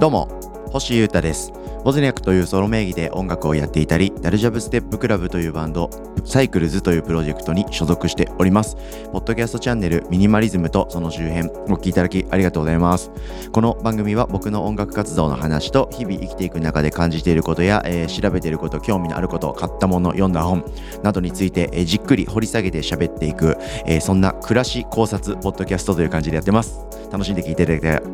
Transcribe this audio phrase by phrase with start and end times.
[0.00, 0.28] どうも
[0.70, 1.52] 星優太です
[1.84, 5.88] ボズニャックというソロ名義で音楽をやっていたり、ダルジャブステップクラブというバンド、
[6.24, 8.76] サイクルズというプロジェクトに所属しております。
[9.10, 13.10] ポッドキャストチャンネルミニマリズムとその周辺、お聴きいただきありがとうございます。
[13.52, 20.64] この番組は僕の音楽活動の話と日々生きていく中で感じていることや、えー、調べていること、興味のあること、買ったもの、読んだ本
[21.02, 23.56] などについて、えー、じっくり掘り下げて喋っていく、
[23.86, 26.87] えー、そんな暮らし考察ポッドキャストという感じでやってます。
[27.10, 27.62] 楽しんで聞いて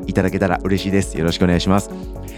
[0.07, 1.19] いただけたら嬉しいです。
[1.19, 1.91] よろしくお願いします。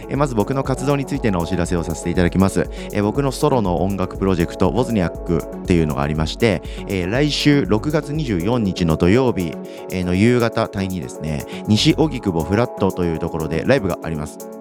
[0.09, 2.69] えまず僕の活動についてのお知らせをさせていただきます。
[2.93, 9.53] え僕のソロの音楽プロジェクト、ウォズニャックっていうのがありまして、え来週6月24日の土曜日、
[9.91, 14.56] えの夕方帯にですね、西荻窪フラットというところでライブがあります。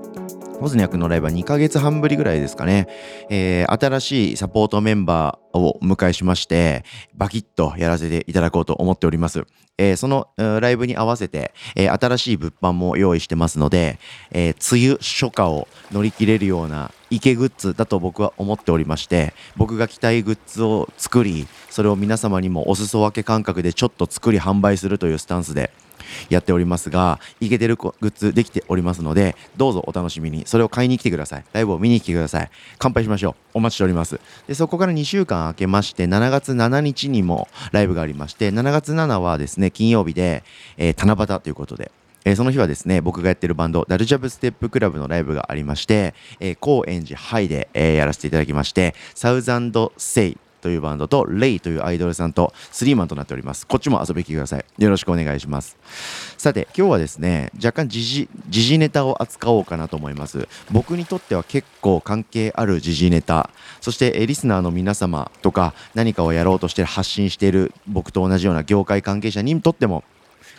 [0.55, 2.87] ウォズニャクのライブは2ヶ月半ぶりぐらいですかね、
[3.29, 9.45] えー、新しいサポートメンバーを迎えしまして、バキッとやらせていただこうと思っております。
[9.77, 13.99] えー、そのライブに合わせて、えー、新しい物販も用意してますので、
[14.31, 25.71] えー、梅雨初夏を乗り切れるような池グッズだと僕は思っておりまして僕が着たいグッズを作りそれを皆様にもお裾分け感覚でちょっと作り販売するというスタンスで
[26.29, 30.43] やっておりますがいけてるグッズできておりますのでどうぞお楽しみに。
[30.45, 31.45] それを買いに来てください。
[31.53, 32.49] ライブを見に来てください。
[32.77, 33.35] 乾杯しましょう。
[33.55, 34.19] お待ちしております。
[34.47, 40.43] でそこから2週間空けまして7月7日にもライブがありまして7月7はですね金曜日で、
[40.77, 41.91] えー、七夕ということで
[42.25, 53.67] えー、その日はですね、僕がやってるバンド、ダルジャブステップクラブのライブがありまして、えー、高円寺ハイで、えー、やらせていただきまして、サウザンドセイというバンドと、レイというアイドルさんと、スリーマンとなっております。
[53.67, 54.65] こっちも遊びに来てください。
[54.79, 55.77] よろしくお願いします。
[56.39, 60.47] さて、今日はですね、若干時事、時事ネタを扱おうかなと思います。
[60.71, 70.03] 僕にとっては結構関係ある時事ネタ、そして、リスナーの皆様とか、何かをやろうとして発信している僕と同じような業界関係者にとっても、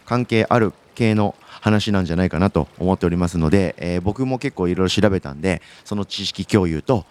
[0.04, 7.04] 関係ある系の話なんじゃないかなと思っておりますので、えー、僕も結構いろいろ調べたんでその知識共有と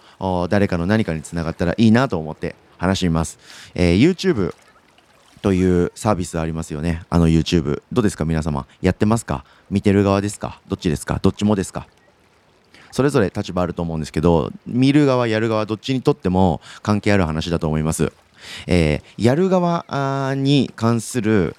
[0.50, 3.40] 誰かの何かにつながったらいいなと思って話します、
[3.74, 4.54] えー、YouTube
[5.42, 7.04] というサービスありますよね。
[7.10, 8.26] あの YouTube どうですか？
[8.26, 8.66] 皆様。
[8.82, 9.46] やってますか？
[9.70, 10.60] 見てる側ですか？
[10.68, 11.20] どっちですか？
[11.22, 11.88] どっちもですか？
[12.92, 18.12] それぞれ立場あると思うんですけど見る側やる側どっちにとっても関係ある話だと思います、
[18.68, 21.56] えー、やる側に関する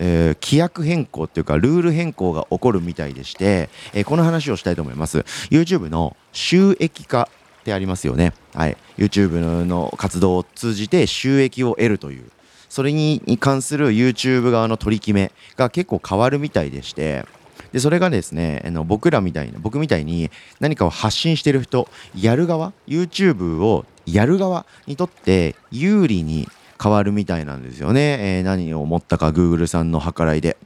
[0.00, 5.24] えー、規約変更っていうかルール変更が起こるみたいでして、えー、この話をしたいと思います。
[5.50, 7.28] YouTube の収益化
[7.68, 8.32] ってありますよね。
[8.54, 8.76] はい。
[8.96, 12.24] YouTube の活動を通じて収益を得るという。
[12.68, 17.26] それに関する YouTube 側の取り決めが結構変わるみたいでして。
[17.72, 21.86] でそれがですねあの僕らみたいな僕みたいに何かを発信してる人
[22.18, 26.48] やる側 YouTube をやる側にとって有利に
[26.82, 30.56] 変わるみたいなんですよね、えー、何を思ったか Google さんの計らいで。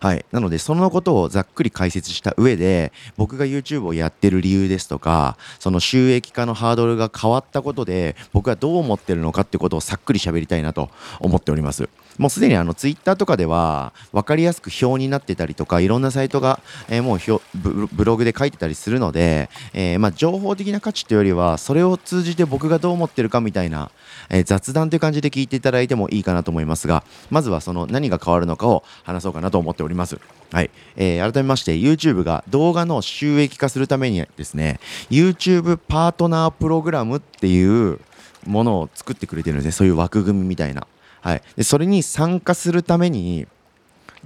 [0.00, 0.24] はい。
[0.32, 10.88] なので、そのことをざっくり解説した上で、僕が YouTube をやってる理由ですとか、その収益化のハードルが変わったことで、僕はどう思ってるのかってことをさっくり喋りたいなと
[11.20, 11.90] 思っております。
[12.20, 16.60] もうすでにあの Twitter とかでは分かりやすく表になってたりとかいろんなサイトが、
[16.90, 23.90] えー、もうブログで書いてたりするので、えー、まあ情報的な価値というよりはそれを通じて僕がどう思ってるかみたいな、
[24.28, 30.20] えー、雑談という感じで聞いていただいてもいいかなと思いますがまずはその何が変わるのかを話そうかなと思っております。
[30.52, 34.78] はい、えー、改めまして YouTube が動画の収益化するためにですね
[35.10, 37.98] YouTube パートナープログラムっていう
[38.46, 40.86] ものを作ってくれてるんですねそういう枠組みみたいな。
[41.20, 43.46] はい、でそれに参加するために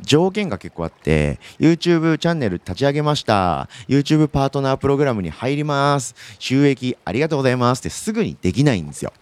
[0.00, 3.69] 条件が結構あって YouTube チャンネル立ち上げました。
[3.88, 6.15] YouTube パートナープログラムに入ります。
[6.38, 9.12] 収益ありがとうございますってすぐにできないんですよ。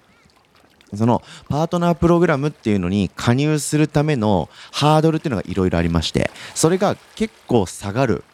[0.94, 8.24] そのパートナープログラムっていうのに加入するためのハードルっていうのがいろいろありましてそれが結構下がる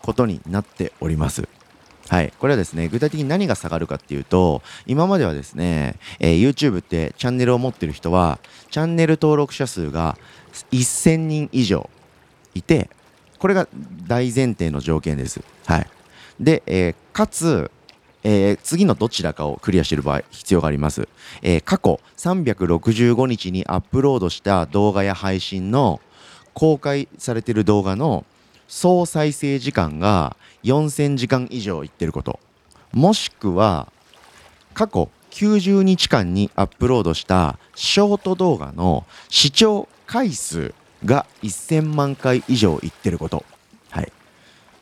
[0.00, 1.46] ことになっております。
[2.10, 2.32] はい。
[2.40, 10.18] これはですね、具体的に何が下がるかっていうと、今まではですね、えー、YouTube ってチャンネルを持ってる人は、チャンネル登録者数が
[10.72, 11.88] 1000人以上
[12.52, 12.90] いて、
[13.38, 13.68] これが
[14.08, 15.40] 大前提の条件です。
[15.66, 15.86] はい。
[16.40, 17.70] で、えー、かつ、
[18.24, 21.08] えー、次のどちらかをクリアしてる場合必要があります、
[21.42, 26.00] えー、過去365日にアップロードした動画や配信の
[26.52, 28.26] 公開されてる動画の
[28.68, 32.40] 総再生時間が4000時間以上いってること
[32.92, 33.90] もしくは
[34.74, 40.74] 過去90日間にアップロードしたショート動画の視聴回数
[41.04, 43.44] が1000万回以上いってること。
[43.90, 44.12] はい。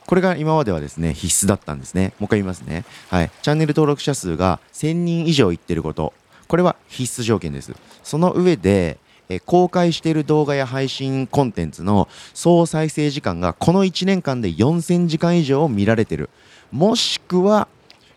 [0.07, 2.15] これが今まではですね、必須だったんですね。
[2.19, 2.85] もう一回言いますね。
[3.11, 3.31] はい。
[3.43, 6.15] チャンネル登録者数が1000人以上いってること。
[6.49, 7.75] これは必須条件です。
[8.03, 8.99] その上で、
[9.29, 16.31] え公開している動画や配信コンテンツの総再生時間がこの1年間で4000時間以上見られてる。
[16.73, 17.69] もしくは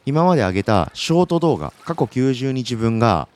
[0.06, 3.28] 今まで上げたショート動画過去90日分が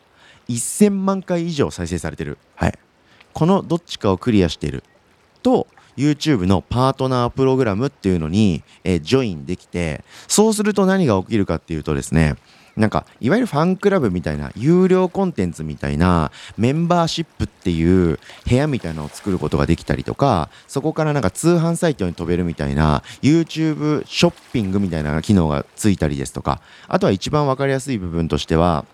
[0.50, 2.77] 1000万回以上再生されてる、はい、
[3.33, 4.83] このどっちかをクリアしている。
[5.44, 5.68] と
[5.98, 12.36] YouTube のパートナープログラムっていうのに、えージョインできてそうすると何が起きるかっていうとですね
[12.75, 28.86] なんかいわゆるファンクラブみたいな有料コンテンツみたいなメンバーシップっていう部屋みたいなのを作ることができたりとかそこからなんか通販サイトに飛べるみたいな YouTube ショッピングみたいな機能がついたりですとかあとは一番わかりやすい部分としては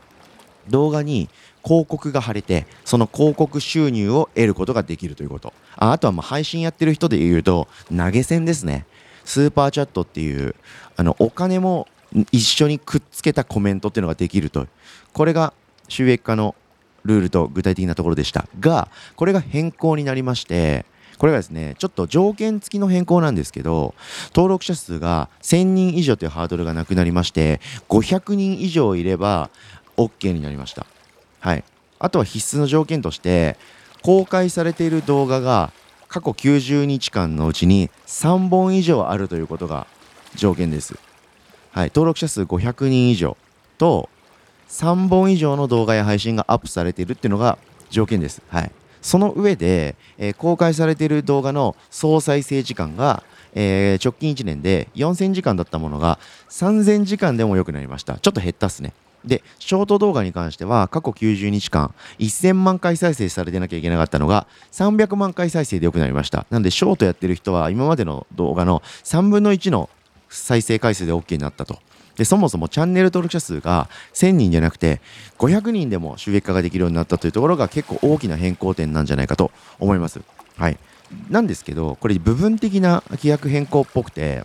[0.69, 1.29] 動画に
[1.63, 5.53] 広告が貼れてその広告収入を得ることができるということ。
[5.75, 8.85] ああとはまあ配信やってる人で言うと投げ銭ですね。
[9.25, 10.55] スーパーチャットっていう
[10.97, 11.87] あのお金も
[12.31, 14.67] 一緒にくっつけたコメントっていうのができると
[15.13, 15.53] これが
[15.87, 16.55] 収益化の
[17.03, 18.47] ルールと具体的なところでした。
[18.59, 20.85] がこれが変更になりまして
[21.17, 23.93] これがですねちょっと条件付きの変更なんですけど
[24.35, 27.59] 登録者数が1000人以上というハードルがなくなりまして
[27.89, 29.49] 500人以上いれば
[29.97, 30.85] OK になりました。
[31.39, 31.63] はい。
[31.99, 33.57] あとは必須の条件として
[34.01, 35.71] 公開されている動画が
[36.07, 39.87] 過去90日間のうちに3本以上あるということが
[40.35, 40.97] 条件です。
[41.71, 43.37] はい、登録者数500人以上
[43.77, 44.09] と
[44.67, 47.57] 3本以上の動画や配信がアップされているっていうのが
[47.89, 48.41] 条件です。
[48.49, 48.71] はい、
[49.01, 53.23] その上で、えー公開されている動画の総再生時間が、
[53.53, 56.19] えー直近1年で4000時間だったものが
[56.49, 58.17] 3000時間でも良くなりました。
[58.17, 58.93] ちょっと減ったっすね。
[59.25, 66.45] で、ショート動画に関しては過去90日間1000万回再生されてなきゃいけなかったのが300万回再生で良くなりました。
[66.49, 69.89] なので、ショートやってる人は今までの動画の3分の1の
[70.31, 71.79] 再生回数で OK になったと。
[72.15, 75.01] でそもそもチャンネル登録者数が1000人じゃなくて
[75.39, 80.21] 500人でも収益化ができるようになったというところが結構大きな変更点なんじゃないかと思います。
[80.57, 80.77] はい、
[81.29, 84.43] なんですけどこれ部分的な規約変更っぽくて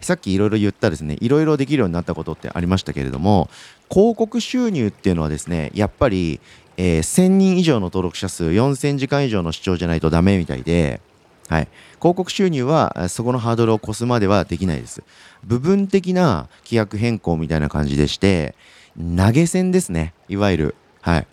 [0.00, 3.48] さっきいろいろ言ったですねいろいろできるようになったことってありましたけれども
[3.90, 6.40] 広告収入っていうのはですねやっぱり、
[6.76, 11.00] えー1000人以上の登録者数4000時間以上の視聴じゃないとダメみたいで
[11.48, 11.68] はい、
[11.98, 15.02] 広告収入はそこのハードルを越すまではできないです。
[15.44, 18.54] 部分的な規約変更みたいな感じでして、
[18.96, 20.74] 投げ銭ですね、いわゆる。
[21.00, 21.26] はい。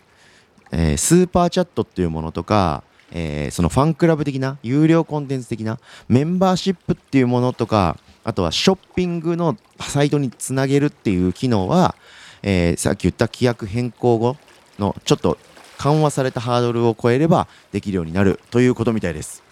[0.72, 5.78] えースーパーチャットっていうものとか、えーそのファンクラブ的な、有料コンテンツ的な、
[6.08, 11.94] メンバーシップっていうものとか、あとはショッピングのサイトにつなげるっていう機能は、
[12.42, 14.36] えーさっき言った規約変更後
[14.78, 15.38] のちょっと
[15.78, 19.42] 緩和されたハードルを超えればできるようになるということみたいです。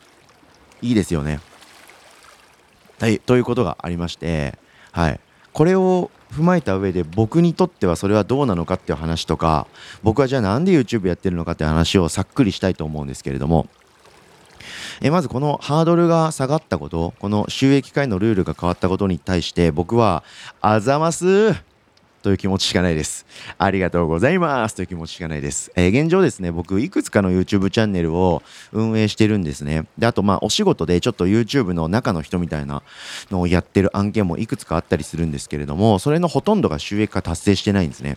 [0.82, 1.40] いいですよね。
[3.00, 4.58] はい、ということがありまして、
[4.92, 5.20] はい、
[5.52, 9.66] これを踏まえた上で僕にとってはそれはどうなのかっていう話とか
[10.02, 13.66] 僕はじゃあなんで YouTube やってるのかっていう話をさっくりしたいと思うんですけれども
[15.00, 20.24] えまずこのハードルが下がったことこの収益化へのルールが変わったことに対して僕は
[20.60, 21.54] あざます
[22.22, 23.26] という気持ちしかないです。
[23.58, 25.70] ありがとうございますという気持ちしかないです。
[25.76, 28.42] えー現状ですね、僕、いくつかの YouTube チャンネルを
[28.72, 29.86] 運営してるんですね。
[29.96, 32.82] で、あと、まあ、お仕事でちょっと YouTube の中の人みたいな
[33.30, 38.16] のをやってる案件もいくつかあったりするんですけれども、それのほとんどが収益化達成してないんですね。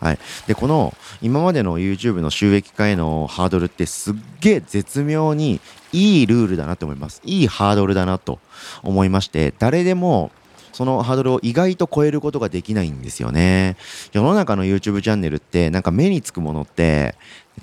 [0.00, 5.60] はい、でこの今までの YouTube の収益化へのハードルってすっげえ絶妙に
[5.92, 8.38] いいルールだなと思いますいいハードルだなと
[8.82, 10.30] 思いまして誰でも
[10.72, 13.76] そのハードルを意外と超えることができないんですよね。
[14.12, 17.14] 世の中の YouTube チャンネルってなんか目につくものって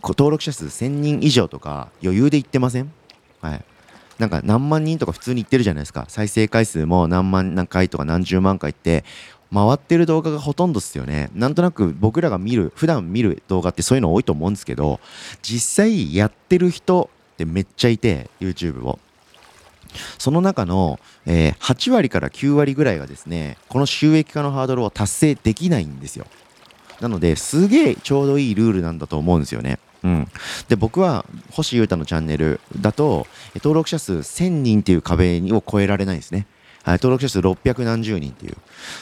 [0.01, 2.91] こう登録者数1000人以上とか余裕で言ってません？
[3.41, 3.63] はい。
[4.17, 6.05] なんか何万人とか普通に言ってるじゃないですか。
[6.07, 9.03] 再生回数も何万何回とか何十万回って
[9.53, 11.29] 回ってる動画がほとんどですよね。
[11.33, 14.99] なんとなく僕らが見る普段見る動画ってそういうの多いと思うんですけど
[15.41, 18.99] 実際やってる人ってめっちゃいて YouTube を。
[20.17, 26.25] その中の、えー8割から9割ぐらいがですねこの収益化のハードルを達成できないんですよ。
[27.01, 29.79] なのですげえちょうどいいルールなんだと思うんですよね。
[30.03, 30.27] うん、
[30.69, 33.25] で僕は星優太のチャンネルだと
[33.55, 36.45] 登録者数1000人っていう壁を超えられないんですね、
[36.93, 38.55] 登録者数600何十人っていう。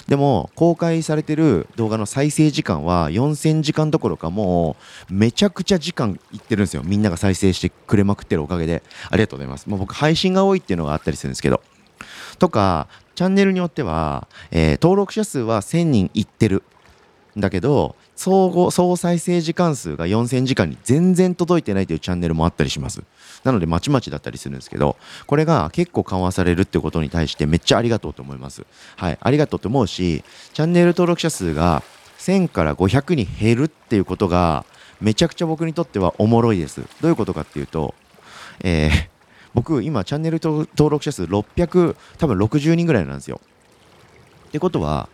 [0.08, 4.78] でも公開されてる動画の再生時間は4000時間どころかも
[5.10, 6.84] うめちゃくちゃ時間いってるんですよ。
[6.84, 8.84] みんなが再生してくれまくってるおかげで。
[9.10, 9.68] ありがとうございます。
[9.68, 11.62] もう僕配信が多いっていうのがあったりするんですけど。
[12.40, 16.64] とかチャンネルによっては、えー登録者数は1000人いってる。
[17.36, 23.02] だけど総合総再生時間数が4000時間に全然届いてないというチャンネルもあったりします。
[23.44, 24.96] なのでまちまちだったりするんですけど
[25.28, 28.66] これが結構緩和されるってことに対してめっちゃありがとうと思います。
[28.96, 29.18] はい。
[29.20, 31.84] ありがとうと思うしチャンネル登録者数が
[32.20, 34.66] 1000から500に減るっていうことが
[35.02, 36.82] めちゃくちゃ僕にとってはおもろいです。
[37.02, 37.94] どういうことかっていうと、
[38.64, 38.92] えー、
[39.54, 43.42] 僕今チャンネル登録者数600多分60人ぐらいなんですよ。
[44.48, 45.10] ってことは、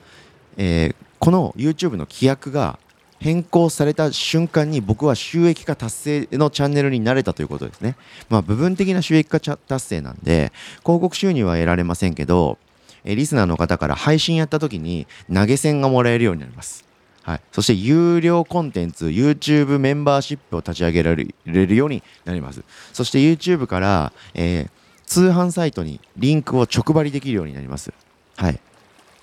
[0.57, 2.77] えー、この YouTube の規約が
[3.19, 7.95] 変更された瞬間に僕は収益化達成のチャンネルになれたということですね。
[8.29, 10.51] まあ部分的な収益化達成なんで
[10.83, 12.57] 広告収入は得られませんけど
[13.03, 16.89] えリスナーの方から配信やった時に投げ銭がもらえるようになります。
[17.23, 24.69] はい、そして有料コンテンツ YouTube メンバーシップを立ち上げられるようになりますそして YouTube から、えー、
[25.05, 27.93] 通販サイトにリンクを直張りできるようになります
[28.37, 28.59] はい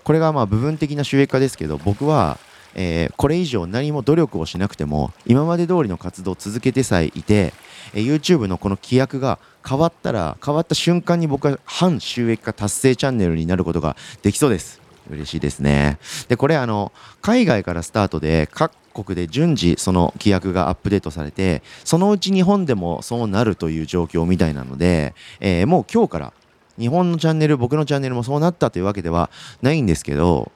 [0.05, 2.38] これがまあ部分的な収益化ですけど僕は
[2.78, 7.54] えー、これ以上何も努力をしなくても今まで通りの活動を続けてさえいて、
[7.95, 14.80] えー、YouTube のこの規約が変わったら変わった瞬間に僕は反収益化達成チャンネルになることができそうです。
[15.09, 15.99] 嬉しいですね。
[16.28, 16.92] でこれあの
[17.23, 26.33] 海外からスタートで各国で順次その規約がアップデートされてそのうち日本でもそうなるという状況みたいなので、えー、もう今日から
[26.78, 29.30] 日本のチャンネル僕のチャンネルもそうなったというわけでは
[29.62, 30.50] ないんですけど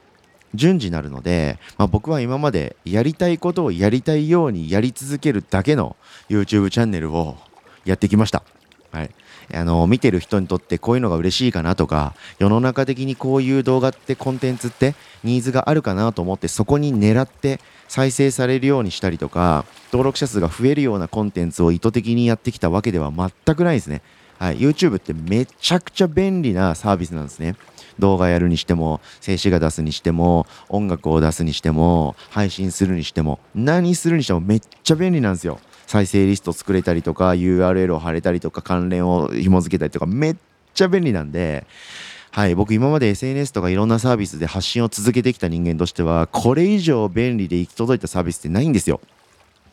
[0.55, 5.97] 順次なるので、まあ、僕は今までやりたいことをやりたいようにやり続けるだけの
[6.29, 7.37] YouTube チャンネルを
[7.85, 8.43] やってきました。
[8.93, 9.11] はい、
[9.55, 24.03] あの見てる人にとってこういうのが嬉しいかなとか世の中的にこういう動画ってコンテンツってニーズがあるかなと思ってそこに狙って再生されるようにしたりとか登録者数が増えるようなコンテンツを意図的にやってきたわけでは全くないですね。
[24.41, 27.57] はい、YouTube ってめちゃくちゃ便利なサービスなんですね。
[27.99, 40.37] 動画やるにしても静止画出すにしても音楽を出すにしても配信するにしても何するにしてもめっちゃ便利なんですよ再生リスト作れたりとか URL を貼れたりとか関連を紐付けたりとかめっ
[40.73, 41.67] ちゃ便利なんで
[42.33, 49.01] はい、僕今まで SNS とかいろんなサービスで発信を続けてきた人間としてはこれ以上便利で行き届いたサービスってないんですよ。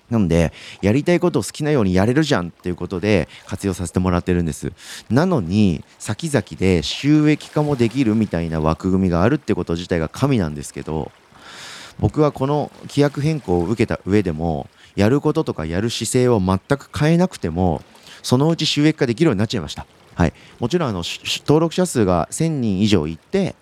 [0.09, 4.71] なので、やりたいことを好きなようにやれるじゃんっていうことで活用させてもらってるんです。
[5.09, 11.11] なのに、先々で収益化もできるみたいな枠組みがあるってこと自体が神なんですけど、
[11.99, 17.81] 僕はこの規約変更を受けた上でも、やることとかやる姿勢を全く変えなくても、
[18.23, 19.85] そのうち収益化できるようになっちゃいました。
[20.15, 20.33] はい。
[20.59, 23.55] もちろん、あの、登録者数が1000人以上いって、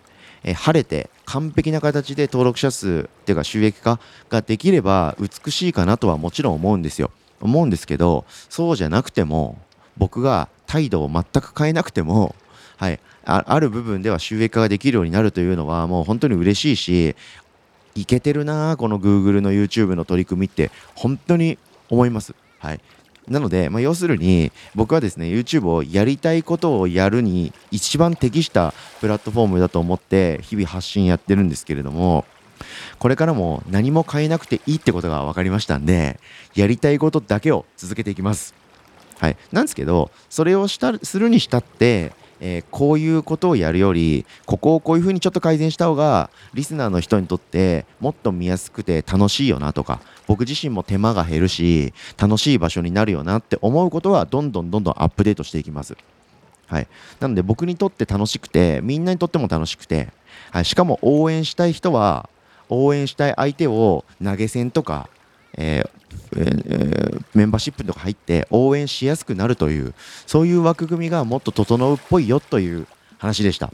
[0.45, 3.99] え晴れて完璧な形で登録者数っていうか収益化
[4.29, 7.11] ができれば美しいかなとはもちろん思うんですよ
[7.41, 9.57] 思うんですけどそうじゃなくても
[9.97, 12.35] 僕が態度を全く変えなくても
[12.77, 17.15] はいある部分では収益化ができるようになるというのはもう本当に嬉しいし
[17.95, 21.57] いけてるなこの Google の YouTube の取り組みって本当に
[21.89, 22.35] 思います。
[22.59, 22.79] はい、
[23.27, 32.25] なので、まあ、要するに僕はですね YouTube をやりたいことをやるに一番適したプラットフォームだと思って日々発信やってるんですけれども
[32.99, 36.19] これからも何も変えなくていいってことが分かりましたんで
[36.53, 38.53] やりたいことだけを続けていきます。
[39.19, 55.95] はい、なんですけどそれをしたするにしたってえー、こういうことをやるよりここをこういうふうにちょっと改善した方がリスナーの人にとってもっと見やすくて楽しいよなとか僕自身も手間が減るし楽しい場所になるよなって思うことはどんどんどんどんアップデートしていきます。
[56.67, 56.87] はい、
[57.19, 60.09] なので僕にとって楽しくてみんなにとっても楽しくて、
[60.51, 62.27] はい、しかも応援したい人は
[62.69, 65.07] 応援したい相手を投げ銭とか、
[65.53, 66.04] えー
[66.37, 69.93] え、メンバーシップとか入って応援しやすくなるという
[70.25, 72.87] そういう枠組みがもっと整うっぽいよという
[73.17, 73.71] 話でした。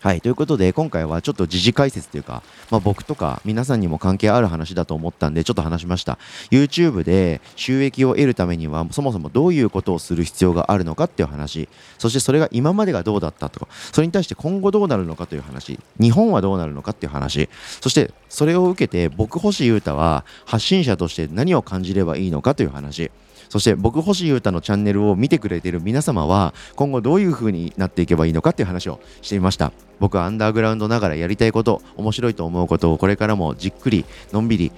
[0.00, 0.20] はい。
[0.20, 6.18] ということで、今回はちょっと時事解説というか、まあ、僕とか皆さんにも関係ある話だと思ったんで、ちょっと話しました。
[6.52, 17.48] YouTube で収益を得るためには、そもそもどういうことをする必要があるのかっていう話、そしてそれが今までがどうだったとか、それに対して今後どうなるのかという話、日本はどうなるのかっていう話、
[17.80, 23.10] そしてそれを受けて僕星優太は発信者として何を感じればいいのかという話、
[23.48, 34.72] そして僕星優太のチャンネルを見てくれている皆様は今後どういう風になっていけばいいのかっていう話をしていました僕はアンダーグラウンドながらやりたいこと面白いと思うことをこれからもじっくりのんびり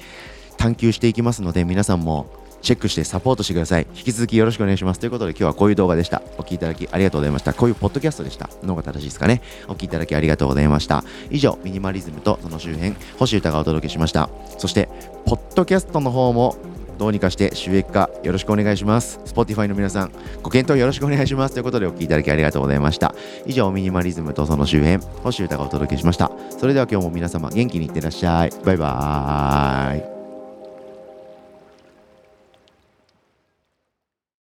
[0.56, 3.86] 探求していきますので皆さんもチェックしてサポートしてください。
[3.94, 5.00] 引き続きよろしくお願いします。
[5.00, 6.22] ということで今日はこういう動画でした。
[6.36, 7.54] お聴きいただきありがとうございました。
[7.54, 8.50] こういうポッドキャストでした。
[8.62, 9.42] のが正しいですかね。
[9.66, 11.04] お聴きいただきありがとうございました。
[11.30, 14.28] 以上、ミニマリズムとその周辺、星歌がお届けしました。
[14.58, 14.88] そして、
[15.24, 16.56] ポッドキャストの方も
[17.00, 19.20] どうにかして収益化よろしくお願いします。
[19.24, 21.54] Spotify の皆さんご検討よろしくお願いします。
[21.54, 23.14] ということでお聴きいただきありがとうございました。
[23.46, 26.30] 以上ミニマリズムとその周辺星歌がお届けしました。
[26.58, 28.50] それでは今日も皆様元気にいってらっしゃい。
[28.66, 30.09] バイバーイ。